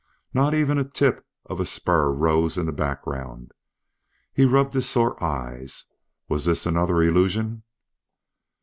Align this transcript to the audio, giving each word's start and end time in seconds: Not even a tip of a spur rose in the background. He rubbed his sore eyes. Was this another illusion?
Not 0.33 0.55
even 0.55 0.79
a 0.79 0.83
tip 0.83 1.27
of 1.45 1.59
a 1.59 1.65
spur 1.67 2.11
rose 2.11 2.57
in 2.57 2.65
the 2.65 2.71
background. 2.71 3.51
He 4.33 4.45
rubbed 4.45 4.73
his 4.73 4.89
sore 4.89 5.23
eyes. 5.23 5.85
Was 6.27 6.45
this 6.45 6.65
another 6.65 7.03
illusion? 7.03 7.61